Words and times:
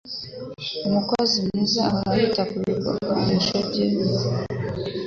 Umukozi 0.87 1.35
mwiza 1.45 1.79
ahora 1.89 2.11
yita 2.19 2.43
kubikoresho 2.51 3.55
bye 3.67 3.85